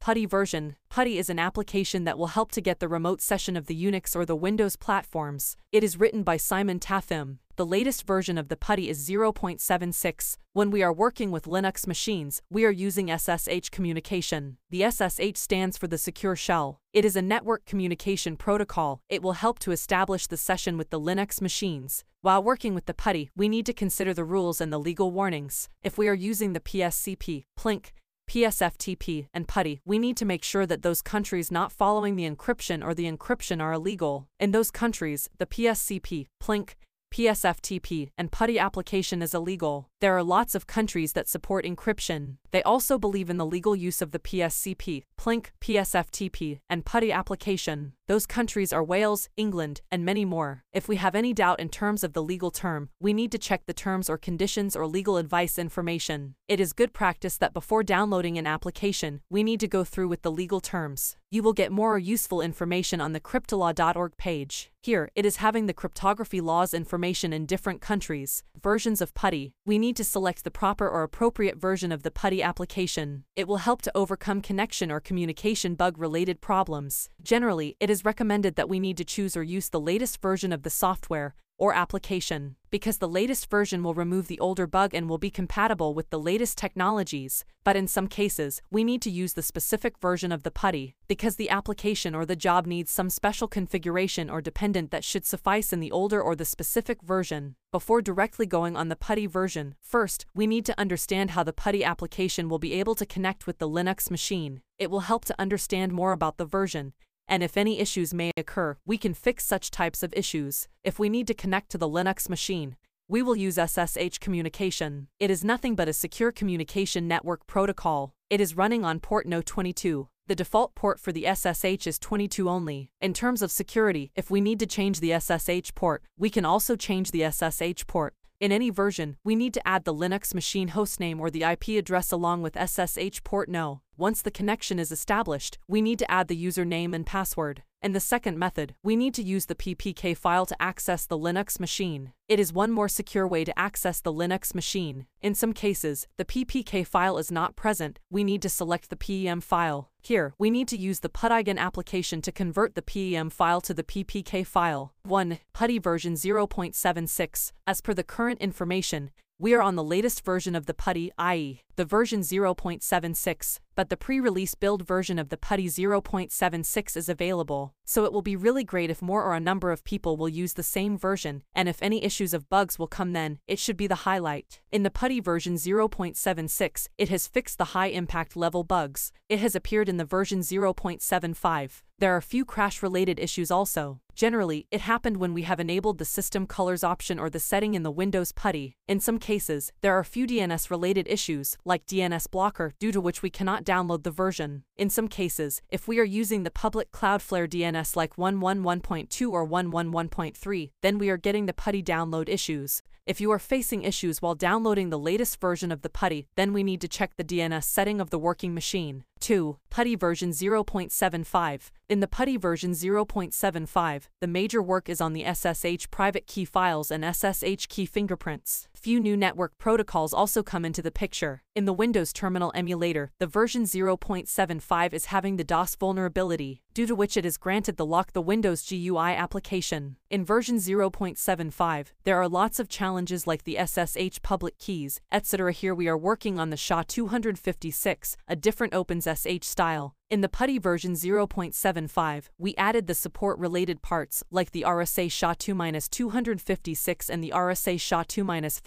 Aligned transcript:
PuTTY 0.00 0.24
version. 0.24 0.76
PuTTY 0.88 1.18
is 1.18 1.28
an 1.28 1.38
application 1.38 2.04
that 2.04 2.16
will 2.16 2.28
help 2.28 2.50
to 2.52 2.62
get 2.62 2.80
the 2.80 2.88
remote 2.88 3.20
session 3.20 3.54
of 3.54 3.66
the 3.66 3.84
Unix 3.84 4.16
or 4.16 4.24
the 4.24 4.34
Windows 4.34 4.74
platforms. 4.74 5.58
It 5.72 5.84
is 5.84 6.00
written 6.00 6.22
by 6.22 6.38
Simon 6.38 6.80
Tatham. 6.80 7.38
The 7.56 7.66
latest 7.66 8.06
version 8.06 8.38
of 8.38 8.48
the 8.48 8.56
PuTTY 8.56 8.88
is 8.88 9.06
0.76. 9.06 10.38
When 10.54 10.70
we 10.70 10.82
are 10.82 10.92
working 10.92 11.30
with 11.30 11.44
Linux 11.44 11.86
machines, 11.86 12.40
we 12.48 12.64
are 12.64 12.70
using 12.70 13.14
SSH 13.14 13.68
communication. 13.70 14.56
The 14.70 14.90
SSH 14.90 15.36
stands 15.36 15.76
for 15.76 15.86
the 15.86 15.98
Secure 15.98 16.34
Shell. 16.34 16.80
It 16.94 17.04
is 17.04 17.14
a 17.14 17.20
network 17.20 17.66
communication 17.66 18.38
protocol. 18.38 19.02
It 19.10 19.22
will 19.22 19.34
help 19.34 19.58
to 19.58 19.70
establish 19.70 20.26
the 20.26 20.38
session 20.38 20.78
with 20.78 20.88
the 20.88 21.00
Linux 21.00 21.42
machines. 21.42 22.04
While 22.22 22.42
working 22.42 22.74
with 22.74 22.86
the 22.86 22.94
PuTTY, 22.94 23.30
we 23.36 23.50
need 23.50 23.66
to 23.66 23.74
consider 23.74 24.14
the 24.14 24.24
rules 24.24 24.62
and 24.62 24.72
the 24.72 24.80
legal 24.80 25.10
warnings. 25.10 25.68
If 25.82 25.98
we 25.98 26.08
are 26.08 26.14
using 26.14 26.54
the 26.54 26.60
PSCP, 26.60 27.44
PLINK, 27.56 27.92
PSFTP, 28.30 29.26
and 29.34 29.48
PuTTY, 29.48 29.80
we 29.84 29.98
need 29.98 30.16
to 30.18 30.24
make 30.24 30.44
sure 30.44 30.64
that 30.64 30.82
those 30.82 31.02
countries 31.02 31.50
not 31.50 31.72
following 31.72 32.14
the 32.14 32.30
encryption 32.30 32.80
or 32.80 32.94
the 32.94 33.10
encryption 33.10 33.60
are 33.60 33.72
illegal. 33.72 34.28
In 34.38 34.52
those 34.52 34.70
countries, 34.70 35.28
the 35.38 35.46
PSCP, 35.46 36.26
PLINK, 36.38 36.76
PSFTP, 37.12 38.10
and 38.16 38.30
PuTTY 38.30 38.58
application 38.58 39.20
is 39.20 39.34
illegal. 39.34 39.88
There 40.00 40.16
are 40.16 40.22
lots 40.22 40.54
of 40.54 40.66
countries 40.66 41.12
that 41.12 41.28
support 41.28 41.64
encryption. 41.64 42.36
They 42.52 42.62
also 42.62 42.98
believe 42.98 43.28
in 43.28 43.36
the 43.36 43.46
legal 43.46 43.74
use 43.74 44.00
of 44.00 44.12
the 44.12 44.18
PSCP, 44.18 45.02
PLINK, 45.16 45.52
PSFTP, 45.60 46.60
and 46.70 46.84
PuTTY 46.84 47.12
application. 47.12 47.92
Those 48.06 48.26
countries 48.26 48.72
are 48.72 48.84
Wales, 48.84 49.28
England, 49.36 49.82
and 49.90 50.04
many 50.04 50.24
more. 50.24 50.64
If 50.72 50.88
we 50.88 50.96
have 50.96 51.14
any 51.14 51.34
doubt 51.34 51.60
in 51.60 51.68
terms 51.68 52.04
of 52.04 52.12
the 52.12 52.22
legal 52.22 52.50
term, 52.50 52.90
we 53.00 53.12
need 53.12 53.32
to 53.32 53.38
check 53.38 53.66
the 53.66 53.74
terms 53.74 54.08
or 54.08 54.16
conditions 54.16 54.76
or 54.76 54.86
legal 54.86 55.16
advice 55.16 55.58
information. 55.58 56.34
It 56.48 56.60
is 56.60 56.72
good 56.72 56.92
practice 56.92 57.36
that 57.38 57.52
before 57.52 57.82
downloading 57.82 58.38
an 58.38 58.46
application, 58.46 59.20
we 59.28 59.42
need 59.42 59.60
to 59.60 59.68
go 59.68 59.84
through 59.84 60.08
with 60.08 60.22
the 60.22 60.32
legal 60.32 60.60
terms. 60.60 61.16
You 61.32 61.44
will 61.44 61.52
get 61.52 61.70
more 61.70 61.96
useful 61.96 62.40
information 62.40 63.00
on 63.00 63.12
the 63.12 63.20
cryptolaw.org 63.20 64.16
page. 64.16 64.72
Here, 64.82 65.10
it 65.14 65.24
is 65.24 65.36
having 65.36 65.66
the 65.66 65.72
cryptography 65.72 66.40
laws 66.40 66.74
information 66.74 67.32
in 67.32 67.46
different 67.46 67.80
countries, 67.80 68.42
versions 68.60 69.00
of 69.00 69.14
PuTTY. 69.14 69.52
We 69.64 69.78
need 69.78 69.94
to 69.94 70.02
select 70.02 70.42
the 70.42 70.50
proper 70.50 70.88
or 70.88 71.04
appropriate 71.04 71.56
version 71.56 71.92
of 71.92 72.02
the 72.02 72.10
PuTTY 72.10 72.42
application. 72.42 73.22
It 73.36 73.46
will 73.46 73.58
help 73.58 73.80
to 73.82 73.92
overcome 73.96 74.42
connection 74.42 74.90
or 74.90 74.98
communication 74.98 75.76
bug 75.76 75.98
related 75.98 76.40
problems. 76.40 77.08
Generally, 77.22 77.76
it 77.78 77.90
is 77.90 78.04
recommended 78.04 78.56
that 78.56 78.68
we 78.68 78.80
need 78.80 78.96
to 78.96 79.04
choose 79.04 79.36
or 79.36 79.44
use 79.44 79.68
the 79.68 79.78
latest 79.78 80.20
version 80.20 80.52
of 80.52 80.64
the 80.64 80.70
software, 80.70 81.36
or 81.60 81.74
application, 81.74 82.56
because 82.70 82.98
the 82.98 83.08
latest 83.08 83.50
version 83.50 83.82
will 83.82 83.92
remove 83.92 84.28
the 84.28 84.40
older 84.40 84.66
bug 84.66 84.94
and 84.94 85.08
will 85.08 85.18
be 85.18 85.30
compatible 85.30 85.92
with 85.92 86.08
the 86.08 86.18
latest 86.18 86.56
technologies, 86.56 87.44
but 87.64 87.76
in 87.76 87.86
some 87.86 88.08
cases, 88.08 88.62
we 88.70 88.82
need 88.82 89.02
to 89.02 89.10
use 89.10 89.34
the 89.34 89.42
specific 89.42 89.98
version 89.98 90.32
of 90.32 90.42
the 90.42 90.50
PuTTY, 90.50 90.94
because 91.06 91.36
the 91.36 91.50
application 91.50 92.14
or 92.14 92.24
the 92.24 92.34
job 92.34 92.66
needs 92.66 92.90
some 92.90 93.10
special 93.10 93.46
configuration 93.46 94.30
or 94.30 94.40
dependent 94.40 94.90
that 94.90 95.04
should 95.04 95.26
suffice 95.26 95.70
in 95.70 95.80
the 95.80 95.92
older 95.92 96.22
or 96.22 96.34
the 96.34 96.46
specific 96.46 97.02
version. 97.02 97.54
Before 97.72 98.00
directly 98.00 98.46
going 98.46 98.74
on 98.74 98.88
the 98.88 98.96
PuTTY 98.96 99.26
version, 99.28 99.74
first, 99.82 100.24
we 100.34 100.46
need 100.46 100.64
to 100.64 100.80
understand 100.80 101.32
how 101.32 101.44
the 101.44 101.52
PuTTY 101.52 101.84
application 101.84 102.48
will 102.48 102.58
be 102.58 102.72
able 102.72 102.94
to 102.94 103.04
connect 103.04 103.46
with 103.46 103.58
the 103.58 103.68
Linux 103.68 104.10
machine. 104.10 104.62
It 104.78 104.90
will 104.90 105.00
help 105.00 105.26
to 105.26 105.38
understand 105.38 105.92
more 105.92 106.12
about 106.12 106.38
the 106.38 106.46
version, 106.46 106.94
and 107.30 107.42
if 107.44 107.56
any 107.56 107.78
issues 107.78 108.12
may 108.12 108.32
occur, 108.36 108.76
we 108.84 108.98
can 108.98 109.14
fix 109.14 109.46
such 109.46 109.70
types 109.70 110.02
of 110.02 110.12
issues. 110.14 110.68
If 110.82 110.98
we 110.98 111.08
need 111.08 111.28
to 111.28 111.34
connect 111.34 111.70
to 111.70 111.78
the 111.78 111.88
Linux 111.88 112.28
machine, 112.28 112.76
we 113.08 113.22
will 113.22 113.36
use 113.36 113.54
SSH 113.54 114.18
communication. 114.20 115.08
It 115.18 115.30
is 115.30 115.44
nothing 115.44 115.74
but 115.76 115.88
a 115.88 115.92
secure 115.92 116.32
communication 116.32 117.08
network 117.08 117.46
protocol. 117.46 118.12
It 118.28 118.40
is 118.40 118.56
running 118.56 118.84
on 118.84 119.00
port 119.00 119.26
no 119.26 119.40
22. 119.42 120.08
The 120.26 120.36
default 120.36 120.74
port 120.76 121.00
for 121.00 121.10
the 121.10 121.26
SSH 121.34 121.86
is 121.88 121.98
22 121.98 122.48
only. 122.48 122.90
In 123.00 123.12
terms 123.12 123.42
of 123.42 123.50
security, 123.50 124.12
if 124.14 124.30
we 124.30 124.40
need 124.40 124.60
to 124.60 124.66
change 124.66 125.00
the 125.00 125.18
SSH 125.18 125.74
port, 125.74 126.04
we 126.16 126.30
can 126.30 126.44
also 126.44 126.76
change 126.76 127.10
the 127.10 127.28
SSH 127.28 127.86
port. 127.88 128.14
In 128.40 128.52
any 128.52 128.70
version, 128.70 129.18
we 129.22 129.36
need 129.36 129.52
to 129.52 129.68
add 129.68 129.84
the 129.84 129.92
Linux 129.92 130.32
machine 130.32 130.70
hostname 130.70 131.20
or 131.20 131.30
the 131.30 131.42
IP 131.42 131.68
address 131.78 132.10
along 132.10 132.40
with 132.40 132.56
SSH 132.56 133.22
port 133.22 133.50
no. 133.50 133.82
Once 133.98 134.22
the 134.22 134.30
connection 134.30 134.78
is 134.78 134.90
established, 134.90 135.58
we 135.68 135.82
need 135.82 135.98
to 135.98 136.10
add 136.10 136.28
the 136.28 136.42
username 136.42 136.94
and 136.94 137.04
password. 137.04 137.64
In 137.82 137.92
the 137.92 138.00
second 138.00 138.38
method, 138.38 138.74
we 138.82 138.94
need 138.94 139.14
to 139.14 139.22
use 139.22 139.46
the 139.46 139.54
PPK 139.54 140.14
file 140.14 140.44
to 140.44 140.62
access 140.62 141.06
the 141.06 141.18
Linux 141.18 141.58
machine. 141.58 142.12
It 142.28 142.38
is 142.38 142.52
one 142.52 142.70
more 142.70 142.90
secure 142.90 143.26
way 143.26 143.42
to 143.42 143.58
access 143.58 144.02
the 144.02 144.12
Linux 144.12 144.54
machine. 144.54 145.06
In 145.22 145.34
some 145.34 145.54
cases, 145.54 146.06
the 146.18 146.26
PPK 146.26 146.86
file 146.86 147.16
is 147.16 147.32
not 147.32 147.56
present, 147.56 147.98
we 148.10 148.22
need 148.22 148.42
to 148.42 148.50
select 148.50 148.90
the 148.90 148.96
PEM 148.96 149.40
file. 149.40 149.88
Here, 150.02 150.34
we 150.38 150.50
need 150.50 150.68
to 150.68 150.76
use 150.76 151.00
the 151.00 151.08
PuTTYGEN 151.08 151.56
application 151.56 152.20
to 152.20 152.30
convert 152.30 152.74
the 152.74 152.82
PEM 152.82 153.30
file 153.30 153.62
to 153.62 153.72
the 153.72 153.84
PPK 153.84 154.46
file. 154.46 154.92
1. 155.04 155.38
PuTTY 155.54 155.78
version 155.82 156.14
0.76. 156.14 157.52
As 157.66 157.80
per 157.80 157.94
the 157.94 158.04
current 158.04 158.40
information, 158.40 159.10
we 159.40 159.54
are 159.54 159.62
on 159.62 159.74
the 159.74 159.82
latest 159.82 160.22
version 160.22 160.54
of 160.54 160.66
the 160.66 160.74
PuTTY, 160.74 161.10
i.e., 161.16 161.62
the 161.76 161.84
version 161.86 162.20
0.76, 162.20 163.58
but 163.74 163.88
the 163.88 163.96
pre-release 163.96 164.54
build 164.54 164.86
version 164.86 165.18
of 165.18 165.30
the 165.30 165.38
PuTTY 165.38 165.64
0.76 165.64 166.94
is 166.94 167.08
available, 167.08 167.72
so 167.86 168.04
it 168.04 168.12
will 168.12 168.20
be 168.20 168.36
really 168.36 168.64
great 168.64 168.90
if 168.90 169.00
more 169.00 169.24
or 169.24 169.34
a 169.34 169.40
number 169.40 169.72
of 169.72 169.82
people 169.82 170.18
will 170.18 170.28
use 170.28 170.52
the 170.52 170.62
same 170.62 170.98
version, 170.98 171.42
and 171.54 171.70
if 171.70 171.82
any 171.82 172.04
issues 172.04 172.34
of 172.34 172.50
bugs 172.50 172.78
will 172.78 172.86
come 172.86 173.14
then, 173.14 173.38
it 173.48 173.58
should 173.58 173.78
be 173.78 173.86
the 173.86 174.04
highlight. 174.04 174.60
In 174.70 174.82
the 174.82 174.90
PuTTY 174.90 175.20
version 175.20 175.54
0.76, 175.54 176.88
it 176.98 177.08
has 177.08 177.26
fixed 177.26 177.56
the 177.56 177.72
high 177.72 177.86
impact 177.86 178.36
level 178.36 178.62
bugs. 178.62 179.10
It 179.30 179.38
has 179.38 179.54
appeared 179.54 179.88
in 179.88 179.96
the 179.96 180.04
version 180.04 180.40
0.75. 180.40 181.82
There 181.98 182.14
are 182.14 182.20
few 182.20 182.44
crash-related 182.44 183.18
issues 183.18 183.50
also. 183.50 184.00
Generally, 184.20 184.66
it 184.70 184.82
happened 184.82 185.16
when 185.16 185.32
we 185.32 185.44
have 185.44 185.60
enabled 185.60 185.96
the 185.96 186.04
system 186.04 186.46
colors 186.46 186.84
option 186.84 187.18
or 187.18 187.30
the 187.30 187.40
setting 187.40 187.72
in 187.72 187.84
the 187.84 187.90
Windows 187.90 188.32
PuTTY. 188.32 188.74
In 188.86 189.00
some 189.00 189.18
cases, 189.18 189.72
there 189.80 189.94
are 189.94 190.04
few 190.04 190.26
DNS-related 190.26 191.08
issues, 191.08 191.56
like 191.64 191.86
DNS 191.86 192.30
blocker, 192.30 192.74
due 192.78 192.92
to 192.92 193.00
which 193.00 193.22
we 193.22 193.30
cannot 193.30 193.64
download 193.64 194.02
the 194.02 194.10
version. 194.10 194.62
In 194.76 194.90
some 194.90 195.08
cases, 195.08 195.62
if 195.70 195.88
we 195.88 195.98
are 195.98 196.04
using 196.04 196.42
the 196.42 196.50
public 196.50 196.92
Cloudflare 196.92 197.48
DNS 197.48 197.96
like 197.96 198.16
111.2 198.16 199.32
or 199.32 199.48
111.3, 199.48 200.70
then 200.82 200.98
we 200.98 201.08
are 201.08 201.16
getting 201.16 201.46
the 201.46 201.54
PuTTY 201.54 201.82
download 201.82 202.28
issues. 202.28 202.82
If 203.06 203.20
you 203.20 203.32
are 203.32 203.38
facing 203.38 203.82
issues 203.82 204.20
while 204.20 204.34
downloading 204.34 204.90
the 204.90 204.98
latest 204.98 205.40
version 205.40 205.72
of 205.72 205.80
the 205.80 205.88
PuTTY, 205.88 206.26
then 206.36 206.52
we 206.52 206.62
need 206.62 206.80
to 206.82 206.88
check 206.88 207.16
the 207.16 207.24
DNS 207.24 207.64
setting 207.64 208.00
of 208.00 208.10
the 208.10 208.18
working 208.18 208.52
machine. 208.52 209.02
2. 209.20 209.56
PuTTY 209.70 209.98
version 209.98 210.30
0.75. 210.30 211.70
In 211.88 212.00
the 212.00 212.06
PuTTY 212.06 212.40
version 212.40 212.72
0.75, 212.72 214.02
the 214.20 214.26
major 214.26 214.62
work 214.62 214.88
is 214.88 215.00
on 215.00 215.12
the 215.12 215.24
SSH 215.24 215.90
private 215.90 216.26
key 216.26 216.44
files 216.44 216.90
and 216.90 217.04
SSH 217.04 217.68
key 217.68 217.86
fingerprints. 217.86 218.68
Few 218.80 218.98
new 218.98 219.14
network 219.14 219.58
protocols 219.58 220.14
also 220.14 220.42
come 220.42 220.64
into 220.64 220.80
the 220.80 220.90
picture. 220.90 221.42
In 221.54 221.66
the 221.66 221.72
Windows 221.74 222.14
Terminal 222.14 222.50
emulator, 222.54 223.12
the 223.18 223.26
version 223.26 223.64
0.75 223.64 224.94
is 224.94 225.04
having 225.06 225.36
the 225.36 225.44
DOS 225.44 225.74
vulnerability, 225.74 226.62
due 226.72 226.86
to 226.86 226.94
which 226.94 227.18
it 227.18 227.26
is 227.26 227.36
granted 227.36 227.76
the 227.76 227.84
lock 227.84 228.14
the 228.14 228.22
Windows 228.22 228.66
GUI 228.66 229.12
application. 229.14 229.96
In 230.08 230.24
version 230.24 230.56
0.75, 230.56 231.88
there 232.04 232.16
are 232.16 232.28
lots 232.28 232.58
of 232.58 232.70
challenges 232.70 233.26
like 233.26 233.44
the 233.44 233.58
SSH 233.62 234.22
public 234.22 234.56
keys, 234.58 235.02
etc. 235.12 235.52
Here 235.52 235.74
we 235.74 235.86
are 235.86 235.98
working 235.98 236.38
on 236.38 236.48
the 236.48 236.56
SHA-256, 236.56 238.16
a 238.28 238.36
different 238.36 238.72
OpenSSH 238.72 239.44
style. 239.44 239.94
In 240.08 240.22
the 240.22 240.28
PuTTY 240.28 240.58
version 240.58 240.94
0.75, 240.94 242.30
we 242.36 242.56
added 242.56 242.88
the 242.88 242.94
support-related 242.94 243.80
parts, 243.80 244.24
like 244.32 244.50
the 244.50 244.64
RSA 244.66 245.12
SHA-2-256 245.12 247.08
and 247.08 247.22
the 247.22 247.30
RSA 247.30 247.78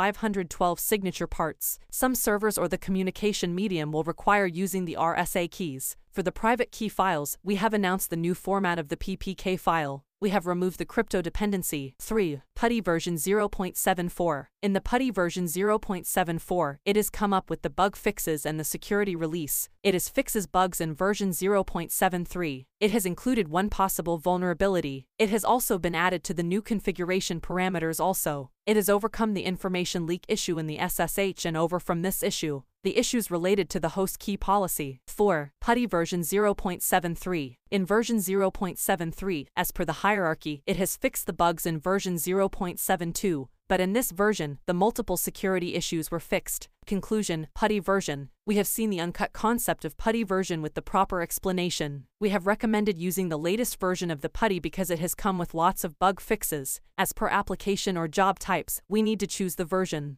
SHA-2-512 0.00 0.78
signature 0.78 1.26
parts. 1.26 1.78
Some 1.90 2.14
servers 2.14 2.56
or 2.56 2.68
the 2.68 2.78
communication 2.78 3.54
medium 3.54 3.92
will 3.92 4.04
require 4.04 4.46
using 4.46 4.84
the 4.84 4.96
RSA 4.98 5.50
keys. 5.50 5.96
For 6.10 6.22
the 6.22 6.32
private 6.32 6.72
key 6.72 6.88
files, 6.88 7.38
we 7.42 7.56
have 7.56 7.74
announced 7.74 8.10
the 8.10 8.16
new 8.16 8.34
format 8.34 8.78
of 8.78 8.88
the 8.88 8.96
PPK 8.96 9.58
file. 9.58 10.04
We 10.22 10.28
have 10.30 10.46
removed 10.46 10.78
the 10.78 10.84
crypto 10.84 11.22
dependency. 11.22 11.94
3. 11.98 12.42
PuTTY 12.54 12.84
version 12.84 13.14
0.74. 13.14 14.46
In 14.60 14.74
the 14.74 14.80
PuTTY 14.82 15.10
version 15.10 15.46
0.74, 15.46 16.76
it 16.84 16.96
has 16.96 17.08
come 17.08 17.32
up 17.32 17.48
with 17.48 17.62
the 17.62 17.70
bug 17.70 17.96
fixes 17.96 18.44
and 18.44 18.60
the 18.60 18.64
security 18.64 19.16
release. 19.16 19.70
It 19.82 19.94
is 19.94 20.10
fixes 20.10 20.46
bugs 20.46 20.78
in 20.78 20.94
version 20.94 21.30
0.73. 21.30 22.66
It 22.80 22.90
has 22.90 23.06
included 23.06 23.48
one 23.48 23.70
possible 23.70 24.18
vulnerability. 24.18 25.06
It 25.18 25.30
has 25.30 25.42
also 25.42 25.78
been 25.78 25.94
added 25.94 26.22
to 26.24 26.34
the 26.34 26.42
new 26.42 26.60
configuration 26.60 27.40
parameters 27.40 27.98
also. 27.98 28.50
It 28.66 28.76
has 28.76 28.90
overcome 28.90 29.32
the 29.32 29.44
information 29.44 30.04
leak 30.04 30.26
issue 30.28 30.58
in 30.58 30.66
the 30.66 30.78
SSH 30.86 31.46
and 31.46 31.56
over 31.56 31.80
from 31.80 32.02
this 32.02 32.22
issue 32.22 32.62
the 32.82 32.96
issues 32.96 33.30
related 33.30 33.68
to 33.70 33.80
the 33.80 33.90
host 33.90 34.18
key 34.18 34.36
policy. 34.36 35.00
4. 35.06 35.52
PuTTY 35.60 35.86
version 35.86 36.22
0.73. 36.22 37.56
In 37.70 37.86
version 37.86 38.16
0.73, 38.16 39.46
as 39.56 39.70
per 39.70 39.84
the 39.84 40.00
hierarchy, 40.04 40.62
it 40.66 40.76
has 40.76 40.96
fixed 40.96 41.26
the 41.26 41.32
bugs 41.32 41.66
in 41.66 41.78
version 41.78 42.16
0.72, 42.16 43.46
but 43.68 43.80
in 43.80 43.92
this 43.92 44.10
version, 44.10 44.58
the 44.66 44.74
multiple 44.74 45.16
security 45.16 45.74
issues 45.74 46.10
were 46.10 46.18
fixed. 46.18 46.68
Conclusion 46.86 47.46
Putty 47.54 47.78
version. 47.78 48.30
We 48.44 48.56
have 48.56 48.66
seen 48.66 48.90
the 48.90 49.00
uncut 49.00 49.32
concept 49.32 49.84
of 49.84 49.96
Putty 49.96 50.24
version 50.24 50.60
with 50.60 50.74
the 50.74 50.82
proper 50.82 51.22
explanation. 51.22 52.06
We 52.18 52.30
have 52.30 52.48
recommended 52.48 52.98
using 52.98 53.28
the 53.28 53.38
latest 53.38 53.78
version 53.78 54.10
of 54.10 54.22
the 54.22 54.28
Putty 54.28 54.58
because 54.58 54.90
it 54.90 54.98
has 54.98 55.14
come 55.14 55.38
with 55.38 55.54
lots 55.54 55.84
of 55.84 55.98
bug 56.00 56.18
fixes. 56.18 56.80
As 56.98 57.12
per 57.12 57.28
application 57.28 57.96
or 57.96 58.08
job 58.08 58.40
types, 58.40 58.82
we 58.88 59.02
need 59.02 59.20
to 59.20 59.28
choose 59.28 59.54
the 59.54 59.64
version. 59.64 60.16